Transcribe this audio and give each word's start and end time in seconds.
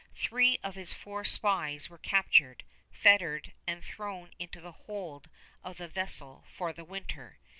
Three 0.15 0.57
of 0.63 0.73
his 0.73 0.93
four 0.95 1.23
spies 1.23 1.87
were 1.87 1.99
captured, 1.99 2.63
fettered, 2.91 3.53
and 3.67 3.85
thrown 3.85 4.33
into 4.39 4.59
the 4.59 4.71
hold 4.71 5.29
of 5.63 5.77
the 5.77 5.87
vessel 5.87 6.43
for 6.49 6.73
the 6.73 6.83
winter. 6.83 7.37